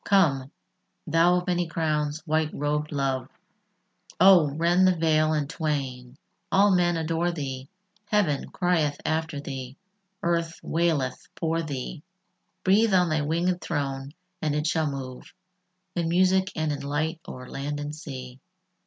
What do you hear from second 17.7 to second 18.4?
and sea.